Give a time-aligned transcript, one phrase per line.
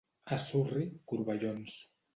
[0.35, 1.81] A Surri, corbellons.